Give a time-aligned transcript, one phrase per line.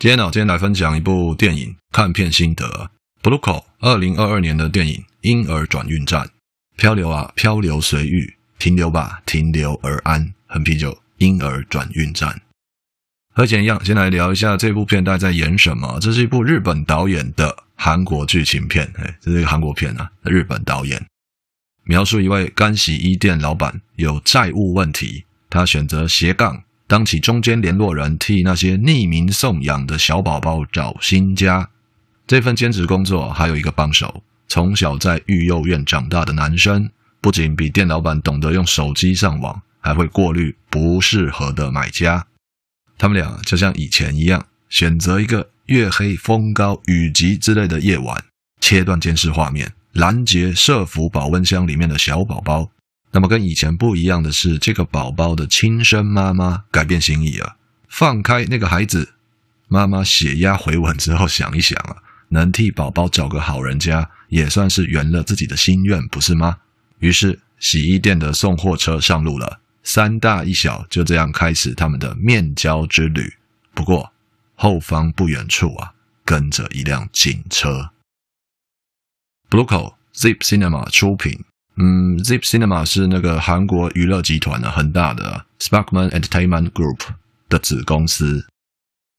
[0.00, 2.90] 今天呢，今天来分享一部电影看片心得。
[3.22, 6.24] Bluko 二零二二年的电影《婴儿转运站》，
[6.78, 10.32] 漂流啊，漂流随遇，停留吧，停留而安。
[10.46, 12.40] 喝啤酒，婴儿转运站。
[13.34, 15.98] 和前一样，先来聊一下这部片大概在演什么。
[16.00, 21.06] 这是一部日本导演的韩国剧情片，哎，这是一个韩国片啊，日本导演
[21.84, 26.62] 描述一位干洗衣店老板有债务问题，他选择斜杠。
[26.90, 31.70] 当起中间联络人，替那些匿名送养的小宝宝找新家。
[32.26, 42.26] 这份兼职工作还有一个帮手，从小在育幼院长大的男生，不仅比店老板懂得用手机上网，还会过滤不适合的买家。
[42.98, 48.24] 他们俩就像以前一样，选择一个月黑风高雨急之类的夜晚，
[48.60, 52.72] 切断监视画面，拦截社福保温箱里面的小宝宝。
[53.12, 57.56] 那么跟以前不一样的是，这个宝宝的亲生妈妈改变心意了，
[57.88, 59.14] 放开那个孩子。
[59.66, 61.96] 妈妈血压回稳之后，想一想啊，
[62.28, 66.58] 能替宝宝找个好人家，也算是圆了自己的心愿，不是吗？
[66.98, 73.32] 于是洗衣店的送货车上路了，三大一小就这样开始他们的面交之旅。
[73.74, 74.12] 不过
[74.54, 77.90] 后方不远处啊，跟着一辆警车。
[79.48, 81.44] Blueco Zip Cinema 出品。
[81.82, 87.00] 嗯，Zip Cinema 是那个韩国娱乐集团的很大的 Sparkman Entertainment Group
[87.48, 88.44] 的子公司。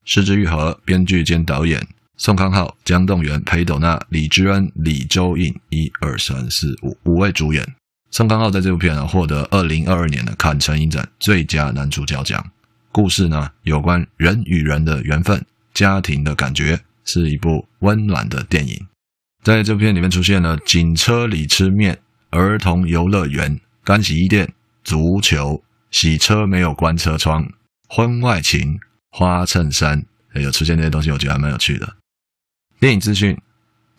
[0.05, 7.67] 是枝裕和编剧兼导演，宋康昊、姜栋元、裴斗娜、李知恩、李周应，一二三四五五位主演。
[8.11, 12.45] 宋康昊在这部片呢获得二零二二年的坎城影展最佳男主角奖。
[12.91, 18.85] 故事呢有关人与人的缘分、家庭的感觉，是一部温暖的电影。
[19.43, 21.97] 在这部片里面出现了警车里吃面。
[22.31, 24.51] 儿童游乐园、干洗衣店、
[24.83, 25.61] 足球、
[25.91, 27.47] 洗车没有关车窗、
[27.89, 28.79] 婚外情、
[29.11, 31.97] 花衬衫，有出现这些东西，我觉得还蛮有趣的。
[32.79, 33.37] 电影资讯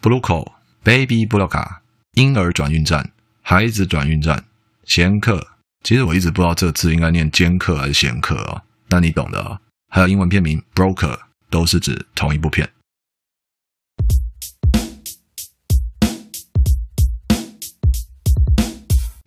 [0.00, 1.78] ：Bluko Baby Bloka
[2.14, 3.10] 婴儿转运站、
[3.42, 4.44] 孩子转运站、
[4.84, 5.48] 闲客。
[5.84, 9.60] 其实我一直不知道这个字应该念兼客还是闲客哦，那你懂的哦。
[9.90, 11.18] 还有英文片名 Broker，
[11.50, 12.70] 都是指同一部片。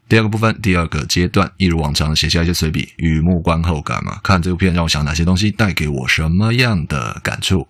[0.08, 4.20] 第二个部分，第二个阶段，一如往常写下一些随笔，雨幕观后感嘛。
[4.24, 7.68] 看这部片让我想哪些东西，带给我什么样的感触。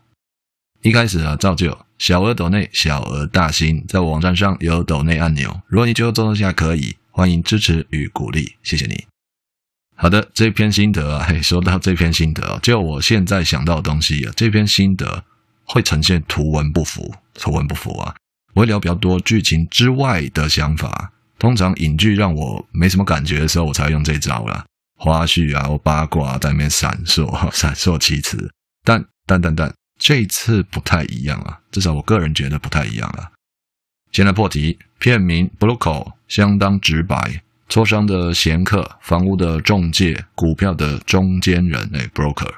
[0.81, 5.61] 一开始啊，照旧，小额抖内，小额大新，在我网站上有抖内按钮。
[5.67, 9.05] 如果你觉得做东西还可以，欢迎支持与鼓励，谢谢你。
[9.95, 15.23] 好的，这篇心得啊，嘿，说到这篇心得，就我现在想到的东西啊，这篇心得
[15.63, 18.13] 会呈现图文不符，图文不符啊。
[18.53, 21.13] 我会聊比较多剧情之外的想法。
[21.45, 24.65] 通常影剧让我没什么感觉的时候，我才用这招啦。
[24.97, 28.51] 花絮啊，八卦啊，在里面闪烁， 闪烁其词。
[28.83, 33.31] 但但但但，这次不太一样啊，至少我个人觉得不太一样了。
[34.11, 42.51] 先来破题，片名 Bluko 相当直白，磋商的闲客，房屋的中介，股票的中间人，哎，broker。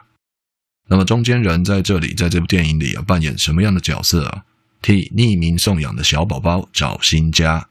[0.87, 4.45] 那么中间人在这里，在这部电影里啊，扮演什么样的角色啊？
[4.81, 7.67] 替匿名送养的小宝宝找新家。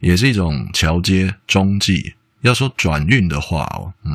[0.00, 2.14] 也是一种桥接中继。
[2.42, 4.12] 要说转运的话哦，嗯，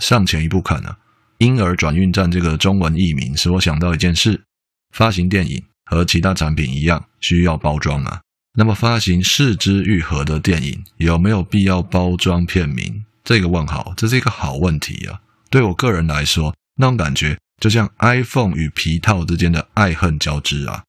[0.00, 0.96] 上前一步看啊，
[1.38, 4.42] 婴儿转运站这个中文译名使我想到一件事：
[4.94, 8.20] 发行电影和其他产品一样，需要包装啊。
[8.54, 13.02] 那么发行四肢愈合的电影有没有必要包装片名？
[13.24, 15.18] 这个问号，这是一个好问题啊。
[15.48, 20.82] 对我个人来说，那种感觉就像 iPhone 与皮套之间的爱恨交织啊。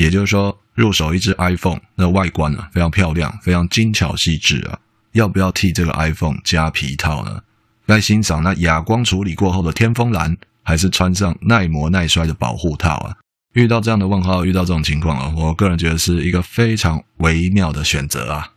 [0.00, 4.78] 也就是说，入手一只 iPhone，那外观啊非常漂亮，非常精巧细致啊，
[5.12, 7.42] 要不要替这个 iPhone 加皮套呢？
[7.86, 13.14] 该欣赏那哑光处理过后的天风蓝，还是穿上耐磨耐摔的保护套啊？
[13.52, 18.52] 遇到这样的问号，遇到这种情况啊，我个人觉得是一个非常微妙的选择啊。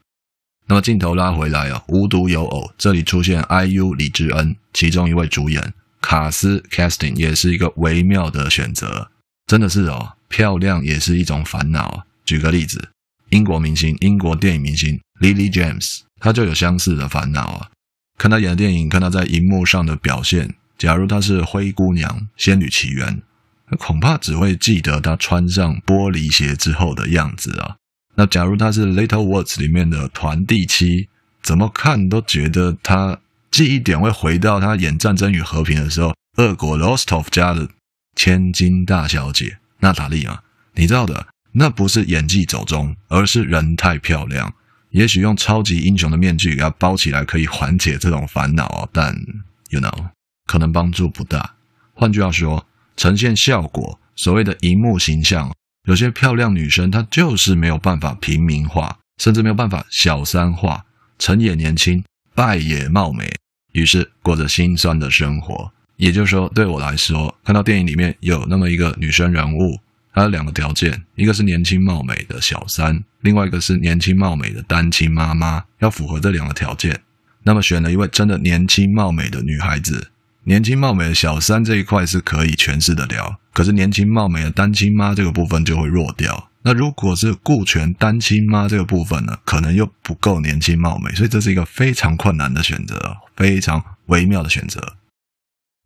[0.68, 9.10] 那么镜头拉回来啊，无独有偶，这里出现 IU 李智恩，其中一位主演，卡斯 casting 也是一个微妙的选择，
[9.46, 10.14] 真的是哦。
[10.34, 12.04] 漂亮也是一种烦恼啊。
[12.26, 12.90] 举个例子，
[13.30, 17.70] 英国明星、英国电影明星 Lily James，她就有相似的烦恼啊。
[18.18, 20.56] 看她演的电影，看她在荧幕上的表现。
[20.76, 23.22] 假如她是灰姑娘、仙女奇缘，
[23.78, 27.76] 恐怕只会记得她穿上玻璃鞋之后的样子啊。
[28.16, 31.10] 那假如她是《Little Words》里面的团地妻，
[31.44, 33.20] 怎么看都觉得她
[33.52, 37.70] 记忆点会回到她演《战争与和平》的时候，俄国 Rostov 家的
[38.16, 40.42] 千金大小姐娜塔莉啊。
[40.76, 44.52] 你知道的，那不是演技走钟，而是人太漂亮。
[44.90, 49.14] 也许用超级英雄的面具给她包起来，可以缓解这种烦恼哦，但
[49.70, 50.10] you know
[50.46, 51.56] 可能帮助不大。
[51.94, 52.66] 换句话说，
[52.96, 55.54] 呈现效果，所谓的荧幕形象，
[55.88, 60.86] 有些漂亮女生她就是没有办法平民化，甚至没有办法小三化，
[61.20, 62.04] 成也年轻，
[62.34, 63.32] 败也貌美，
[63.74, 65.72] 于是过着心酸的生活。
[66.04, 69.80] 也就是说，对我来说，看到电影里面有那么一个女生人物。
[70.14, 77.00] 她有两个条件，一个是年轻貌美的小三，另外一个是年轻貌美的单亲妈妈，要符合这两个条件。
[77.44, 80.10] 那么选了一位真的年轻貌美的女孩子，
[80.44, 86.50] 年轻貌美的小三这一块是可以诠释得了，可是年轻貌美的单亲妈这个部分就会弱掉。
[86.64, 94.98] 那如果是顾全单亲妈这个部分呢，可能又不够年轻貌美，所以这是一个非常困难的选择，非常微妙的选择。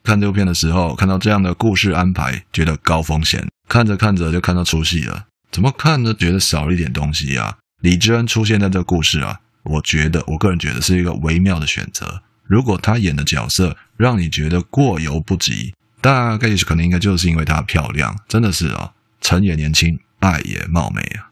[0.07, 3.45] 看这部片的时候，看到这样的故事安排，觉得高风险。
[3.67, 7.57] 看着看着就看到出戏了，怎么看都觉得少了一点东西啊！
[7.81, 12.21] 李智恩出现在这个故事啊，我觉得我个人觉得是一个微妙的选择。
[12.45, 21.27] 如果他演的角色让你觉得过犹不及，大概是可能应该就是因为她漂亮，真的是啊，成也年轻，败也貌美啊。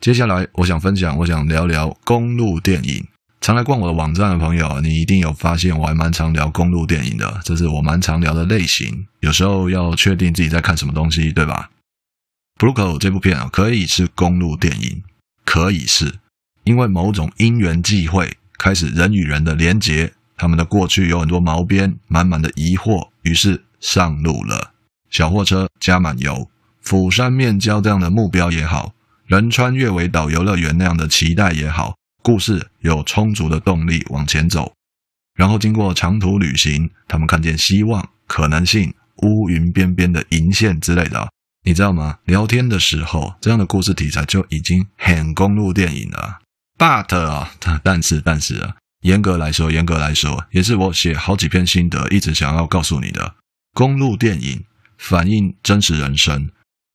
[0.00, 3.06] 接下来我想分享，我想聊聊公路电影。
[3.44, 9.06] 常来逛我的网站的朋友，你一定有发现我还蛮常聊公路电影的，这是我蛮常聊的类型。
[9.20, 11.68] 有时候要确定自己在看什么东西，对吧？
[12.58, 15.02] 《Bruckle》这部片啊，可以是公路电影，
[15.44, 16.20] 可以是
[16.64, 24.72] 因为某种因缘际会，开始人与人的连结，他们的过去有很多毛边，满满的疑惑，于是上路了。
[25.10, 26.48] 小货车加满油，
[26.80, 28.94] 釜山面交这样的目标也好，
[29.26, 31.96] 仁川月尾岛游乐园那样的期待也好。
[32.24, 34.72] 故事有充足的动力往前走，
[35.34, 41.28] 然后经过长途旅行，他们看见希望、可能性、乌云边边的银线之类的，
[41.64, 42.20] 你知道吗？
[42.24, 46.38] 聊天的时候，这样的故事题材就已经很公路电影了。
[46.78, 53.34] But 啊，但是但是啊，严格来说，严格来说，也是我写好几篇心得，一直想要告诉你的。
[53.74, 54.64] 公路电影
[54.96, 56.48] 反映真实人生，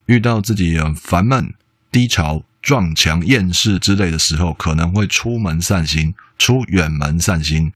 [0.08, 1.54] 遇到自己很烦闷、
[1.92, 2.44] 低潮。
[2.62, 7.72] 撞墙、厌世之类的时候，可能会出门散心，出远门散心。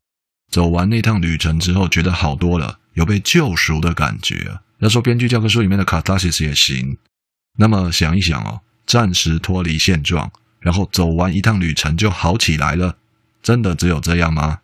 [0.51, 4.59] 走完那趟旅程之后，觉得好多了，有被救赎的感觉。
[4.79, 6.97] 要说编剧教科书里面的 catharsis 也行。
[7.57, 12.97] 那么想一想哦，暂时脱离现状，然后走完一趟旅程就好起来了，
[13.41, 14.59] 真的只有这样吗？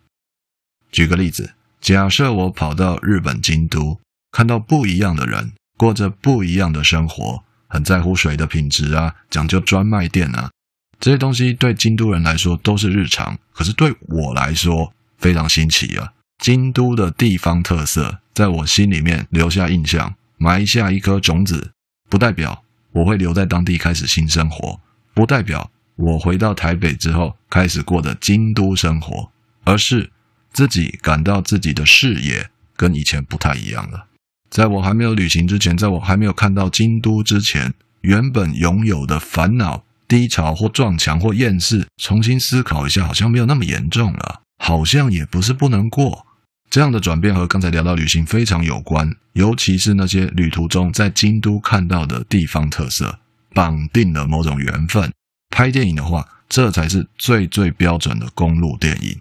[0.91, 3.99] 举个例子，假设我跑到日本京都，
[4.31, 7.43] 看到不一样的人，过着不一样的生活。
[7.69, 10.51] 很在乎水的品质啊，讲究专卖店啊，
[10.99, 16.11] 这些东西对京都人来说都是日常，可是对我来说非常新奇啊。
[16.39, 21.71] 京都的地方特色在我心里面留下印象，埋下一颗种子，
[22.09, 24.79] 不代表我会留在当地开始新生活，
[25.13, 29.31] 不代表我回到台北之后开始过的京都生活，
[29.65, 30.09] 而是
[30.51, 34.07] 自己感到自己的视野跟以前不太一样了。
[34.49, 46.25] 在我还没有旅行之前，在我还没有看到京都之前，原本拥有的烦恼、低潮或撞墙或厌世，重新思考一下，好像没有那么严重了，好像也不是不能过。
[46.69, 53.19] 这样的转变和刚才聊到旅行非常有关，尤其是那些旅途中在京都看到的地方特色，
[53.53, 55.11] 绑定了某种缘分。
[55.49, 59.19] 拍电影的话，这才是最最标准的公路电影。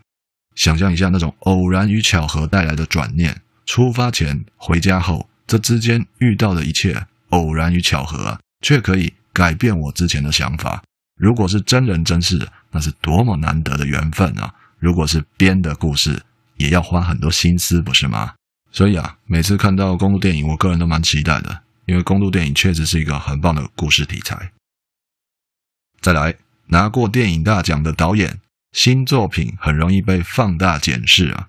[0.54, 3.40] 想象一下那种偶然与巧合带来的转念。
[3.68, 10.82] 出发前、回家后，这之间遇到的一切偶然与巧合啊，却可以改变我之前的想法。
[11.16, 14.54] 如果是真人真事，那是多么难得的缘分啊！
[14.78, 16.22] 如果是编的故事，
[16.56, 18.32] 也要花很多心思，不是吗？
[18.72, 24.52] 所以啊，每次看到公路电影，我个人都蛮期待的，因为公路电影确实是一个很棒的故事题材。
[26.00, 26.36] 再来，
[26.68, 28.40] 拿过电影大奖的导演，
[28.72, 31.48] 新作品很容易被放大检视啊。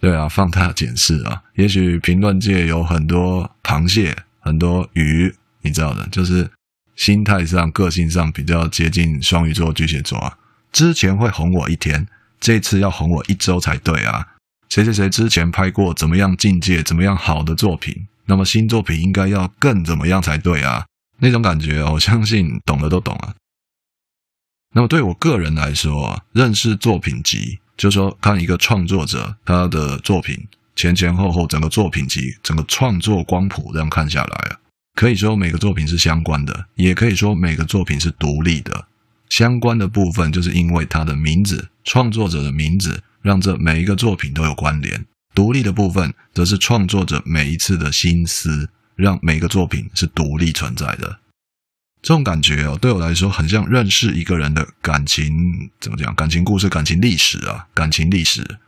[0.00, 1.42] 对啊，放大检视啊！
[1.54, 6.48] 也许评论界有很多螃蟹，很多鱼，你知道的，就是
[6.94, 10.38] 心态上、个性上比较接近双鱼座、巨蟹座啊。
[10.70, 12.06] 之前会哄我一天，
[12.38, 14.24] 这次要哄我一周才对啊！
[14.68, 20.86] 谁谁谁之前拍过怎么样境界、怎么样好的作品，那么新作品应该要更怎么样才对啊？
[21.18, 23.34] 那种感觉，我相信懂的都懂啊。
[24.74, 27.58] 那么对我个人来说啊，认识作品集。
[27.78, 30.36] 就是说，看一个创作者他的作品
[30.76, 34.58] 前前后后整个作品集整个创作光谱这样看下来啊，
[34.94, 38.86] 可以说每个作品是相关的，也可以说每个作品是独立的。
[39.30, 45.06] 相关的部分就是因为它的名字，创作者的名字，让这每一个作品都有关联。
[45.34, 51.18] 独立的部分则是创作者每一次的心思，让每个作品是独立存在的。
[52.00, 56.14] 这种感觉哦，对我来说很像认识一个人的感情，怎么讲？
[56.14, 58.58] 感情故事、感情历史啊，感情历史。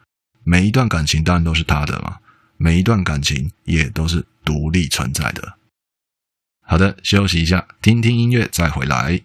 [0.43, 2.17] 每一段感情当然都是他的嘛，
[2.57, 5.57] 每一段感情也都是独立存在的。
[6.63, 9.21] 好的，休息一下，听听音乐，再回来。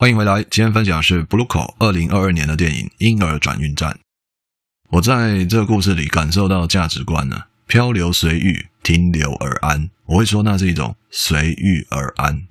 [0.00, 3.90] 欢迎回来，今天分享的是 Bluko 二零二二年的电影《婴儿转运站》。
[4.90, 9.90] 我在这个故事里感受到价值观呢，漂流随遇，停留而安。
[10.04, 12.46] 我会说那是一种随遇而安。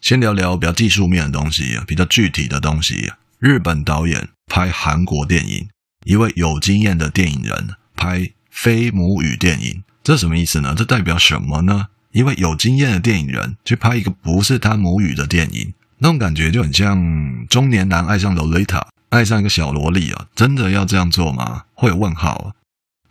[0.00, 3.12] 先聊聊比较技术面的东西，比较具体的东西。
[3.38, 5.68] 日本导演拍韩国电影，
[6.06, 10.74] 一位有经验的电影人拍非母语电影，这什么意思呢？
[10.74, 11.88] 这代表什么呢？
[12.12, 15.74] 一位有经验的电影人去拍一个不是他母语的电影。
[15.98, 20.26] 那种感觉就很像中年男爱上洛丽塔，爱上一个小萝莉啊！
[20.34, 21.64] 真的要这样做吗？
[21.74, 22.52] 会有问号。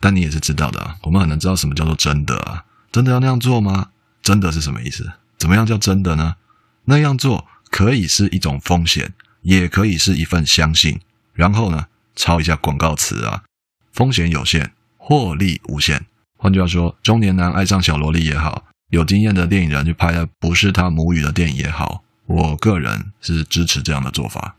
[0.00, 2.64] 但你也是知道的，我们很难知道什么叫做真的啊？
[2.90, 3.88] 真的要那样做吗？
[4.22, 5.10] 真的是什么意思？
[5.36, 6.36] 怎么样叫真的呢？
[6.84, 11.00] 那样做可以是一种风险，也可以是一份相信。
[11.34, 13.42] 然后呢，抄一下广告词啊：
[13.92, 16.06] 风险有限，获利无限。
[16.38, 22.04] 换句话说，中年男爱上小萝莉也好，有经验的电影人去拍的不是他母语的电影也好。
[22.28, 24.56] 我个人是支持这样的做法。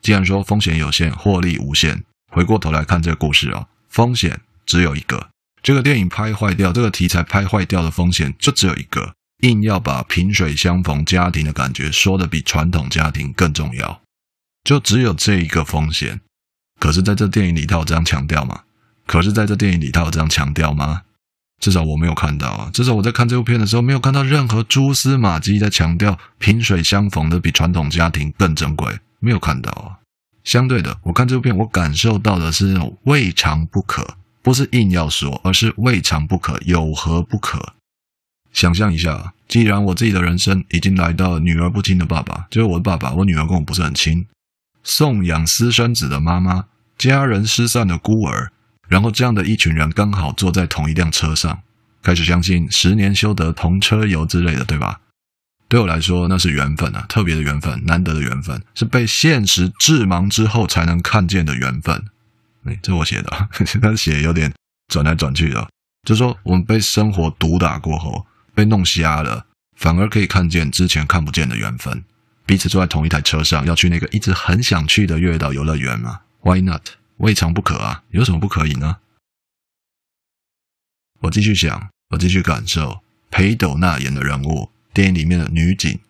[0.00, 5.28] 既然说风险有限，获利无限，回过头来看这个故事哦，风险只有一个。
[5.62, 9.14] 这个电影拍坏掉，这个题材拍坏掉的风险就只有一个。
[9.42, 14.02] 硬要把萍水相逢家庭的感觉说得比传统家庭更重要，
[14.64, 16.20] 就只有这一个风险。
[16.80, 18.62] 可是在这电影里他有这样强调吗？
[19.06, 21.02] 可是在这电影里他有这样强调吗？
[21.62, 30.02] 至少我没有看到啊，至少我在看这部片的时候没有看到任何蛛丝马迹在强调萍水相逢的比传统家庭更珍贵，没有看到啊。
[30.42, 37.74] 相对的，我看这部片，我感受到的是那种未尝不可，不是硬要说，而是未尝不可，有何不可？
[38.52, 44.26] 想象一下，既然我自己的人生已经来到女儿不亲的爸爸，就是我的爸爸，我女儿跟我不是很亲，
[44.82, 46.64] 送养私生子的妈妈，
[46.98, 48.50] 家人失散的孤儿。
[48.92, 51.62] 然后这样的一群人刚好坐在同一辆车上，
[52.02, 55.00] 开始相信十年修得同车游之类的，对吧？
[55.66, 62.04] 对我来说，那是缘分啊，特别的缘分，难得的缘分，是被现实致盲之后才能看见的缘分。
[62.64, 63.48] 哎，这我写的，
[63.80, 64.52] 但写有点
[64.88, 65.66] 转来转去的。
[66.06, 72.04] 就是说，我们被生活毒打过后，被弄瞎了，反而可以看见之前看不见的缘分。
[72.44, 76.82] 彼此坐在同一台车上，要去那个一直很想去的月岛游乐园嘛？Why not？
[77.22, 78.96] 未尝不可啊，有什么不可以呢？
[81.20, 83.00] 我继续想，我继续感受
[83.30, 86.00] 裴斗娜演的人物，电影里面的女警，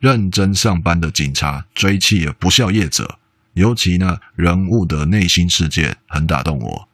[0.00, 3.18] 认真上班的警察追缉了不孝业者，
[3.52, 6.88] 尤其呢人物的内心世界很打动我。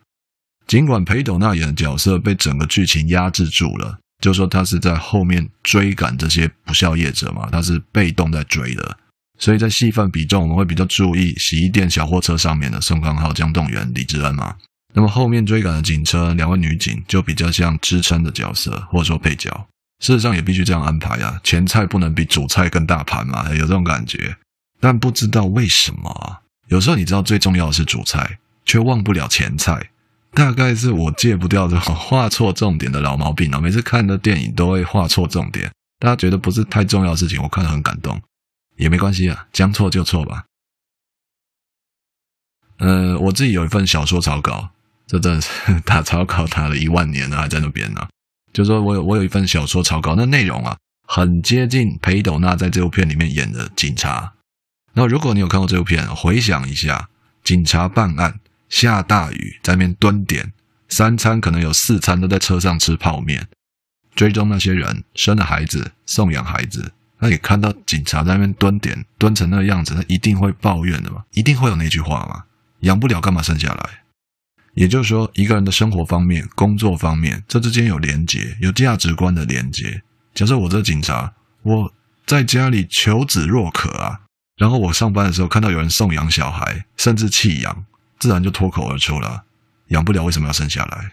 [0.67, 8.99] 尽管裴斗娜演的角色被整个剧情压制住了，就说他是在后面追赶这些不孝业者嘛，他是被动在追的。
[9.39, 14.57] 所以在戏份比重，我们会比较注意洗衣店小货车上面的宋康昊、姜栋元、李智恩嘛。
[14.95, 19.69] 那么后面追赶的警车，两位女警就比较像支撑的角色，或者说配角。
[20.01, 24.37] 事实上也必须这样安排啊，前菜不能比主菜更大盘嘛，有这种感觉。
[24.81, 29.91] 但不知道为什么啊，有时候你知道最重要的是主菜，却忘不了前菜。
[30.35, 35.71] 大概是我戒不掉这种画错重点的老毛病啊，每次看的电影都会画错重点。
[35.99, 38.21] 大家觉得不是太重要的事情，我看得很感动。
[38.79, 40.45] 也没关系啊，将错就错吧。
[42.79, 44.71] 呃，我自己有一份小说草稿，
[45.07, 48.09] 这真的是 打草稿打了一万年了，还在那边呢。
[48.53, 54.33] 就是说我有我有一份小说草稿，那内容啊很接近裴斗娜在这部片里面演的警察。
[54.95, 57.09] 那如果你有看过这部片，回想一下，
[57.43, 60.53] 警察办案，下大雨，在那边蹲点，
[60.89, 63.49] 三餐可能有四餐都在车上吃泡面，
[64.15, 66.93] 追踪那些人生了孩子，送养孩子。
[67.21, 71.25] 那你看到警察在那边蹲点，蹲成那个样子，他一定会抱怨的嘛？
[71.33, 72.45] 一定会有那句话嘛？
[72.81, 74.05] 养不了干嘛生下来？
[74.75, 80.03] 也就是说，一个人的生活方面、工作方面，这之间有连结，有价值观的连结。
[80.35, 81.33] 假设我这个警察，
[81.63, 81.93] 我
[82.25, 84.21] 在家里求子若渴啊，
[84.57, 87.85] 然后我上班的时候看到有人送养小孩，甚至弃养，
[88.21, 89.43] 自然就脱口而出了：
[89.89, 91.11] 养不了为什么要生下来？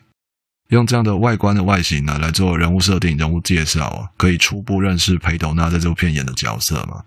[0.70, 7.06] 用这样的外观的外形呢，来做人物设定、人物介绍，可以初步认识裴斗娜在这部片演的角色嘛。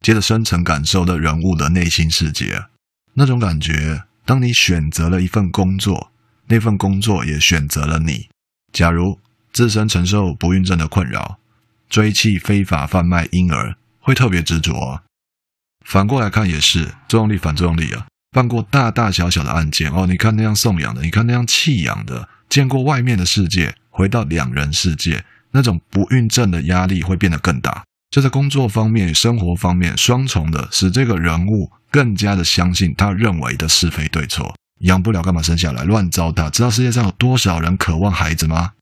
[0.00, 2.66] 接着深层感受的人物的内心世界，
[3.14, 6.12] 那种感觉，当你选择了一份工作，
[6.46, 8.28] 那份工作也选择了你。
[8.72, 9.18] 假如
[9.52, 11.38] 自身承受不孕症的困扰，
[11.88, 15.02] 追缉非法贩卖婴儿，会特别执着。
[15.86, 18.06] 反过来看也是，作用力反作用力啊。
[18.30, 27.84] 办过大大小小的案件哦，你看那样送养的，你看那样弃养的，见过外面的世界，回到两人世界，那种不孕症的压力会变得更大。
[28.10, 34.54] 就在工作方面、生活方面双重的，使这个人物更加的相信他认为的是非对错。
[34.80, 35.84] 养不了干嘛生下来？
[35.84, 36.48] 乱糟蹋！
[36.48, 38.72] 知道世界上有多少人渴望孩子吗？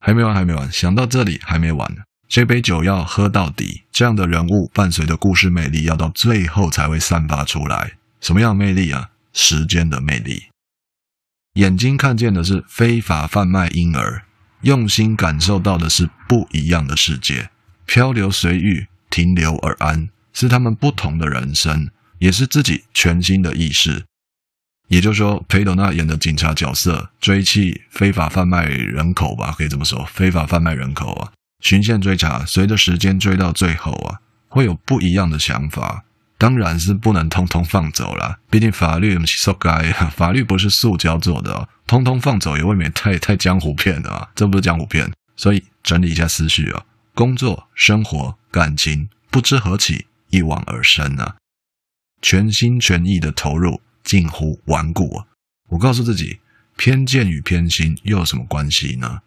[0.00, 1.96] 还没完，还没完，想到这里还没完。
[2.28, 7.92] 这杯酒要喝到底，这样的人物伴随着故事魅力，要到最后才会散发出来。
[8.26, 9.10] 什么样魅力啊？
[9.32, 10.46] 时间的魅力。
[11.54, 14.24] 眼睛看见的是非法贩卖婴儿，
[14.62, 17.50] 用心感受到的是不一样的世界。
[17.84, 24.04] 漂流随遇，停留而安，是他们不同的人生，也是自己全新的意识。
[24.88, 36.05] 也就是说，裴斗娜演的警察角色追缉非法贩卖人口吧，可以这么说，非法贩卖人口啊，循线追查，随着时间追到最后啊，会有不一样的想法。
[36.38, 39.82] 当然是不能通通放走了，毕竟法律不是塑胶，
[40.14, 51.36] 法律不是塑胶做的哦，通通放走也未免太太江湖片了啊，这不是江湖片，所以整理一下思绪啊，工作、生活、感情，不知何起一往而深啊，
[52.20, 55.26] 全心全意的投入，近乎顽固啊。
[55.70, 56.40] 我告诉自己，
[56.76, 59.20] 偏见与偏心又有什么关系呢？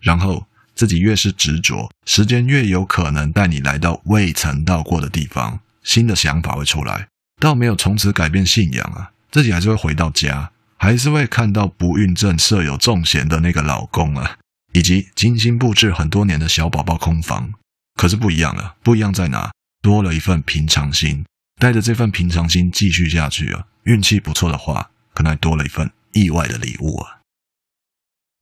[0.00, 5.60] 然后自己越是执着，时间越有可能带你来到未曾到过的地方。
[5.86, 7.06] 新的想法会出来，
[7.40, 14.36] 倒没有从此改变信仰啊，自己还是会回到家，还是会看到不孕症设有重嫌的那个老公啊，
[14.72, 17.54] 以及精心布置很多年的小宝宝空房。
[17.94, 19.52] 可是不一样了，不一样在哪？
[19.80, 21.24] 多了一份平常心，
[21.60, 27.20] 带着这份平常心继续下去啊，运气不错的话，可能还多了一份意外的礼物啊。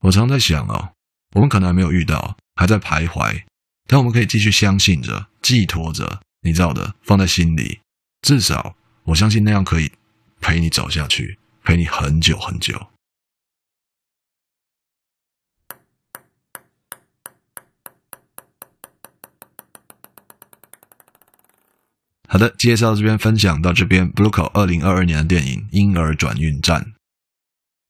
[0.00, 0.92] 我常在想哦，
[1.35, 3.42] 我们可能还没有遇到，还在徘徊，
[3.87, 6.22] 但我们可以继续相信着，寄托着。
[6.46, 7.80] 你知道的，放在心里，
[8.20, 9.90] 至少我相信那样可以
[10.42, 12.88] 陪你走下去，陪你很久很久。
[22.28, 26.83] 好的，介绍这边分享到这边，Bluecall 二零二二年的电影《婴儿转运站》，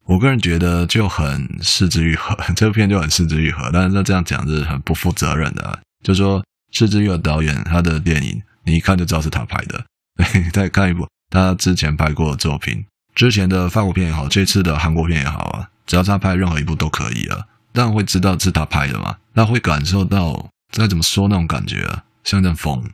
[0.05, 6.45] 我个人觉得就很是枝裕和， 这部片就很是枝裕和，但是那这样讲是很不负责任的，就说。
[6.75, 9.83] 是枝裕和导演他的电影，你一看就知道是他拍的。
[10.17, 12.85] 对， 再看一部他之前拍过的作品，
[13.15, 17.47] 之前的法国片也好，这次的韩国片也好啊，只要他拍任何一部都可以啊。
[17.73, 22.85] 当然会知道是他拍的嘛，那会感受到再怎么说那种感觉啊，像阵风，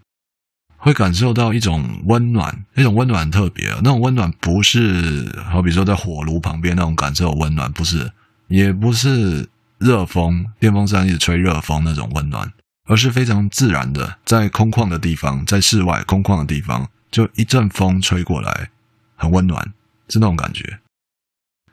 [0.79, 3.81] 会感受到一种温暖，那种温暖特别啊。
[3.83, 8.11] 那种温暖不是好比说在火炉旁边那种感受温暖，不是，
[8.49, 12.51] 也不是热风，电风扇一直吹热风那种温暖。
[12.91, 18.71] 而是非常自然的，在空旷的地方，在室外空旷的地方，就一阵风吹过来，
[19.15, 19.73] 很温暖，
[20.09, 20.81] 是那种感觉。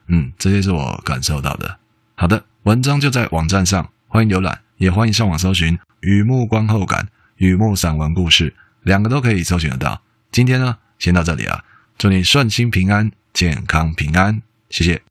[0.09, 1.79] 嗯，这些是我感受到的。
[2.13, 7.05] 好的，文章就在网站上，欢迎浏览，也欢迎上网搜寻《雨幕观后感》
[7.37, 8.51] 《雨幕散文故事》，
[8.83, 9.99] 两个都可以搜寻得到。
[10.31, 11.63] 今天呢，先到这里啊，
[11.97, 15.06] 祝你顺心平安，健康平安，谢谢。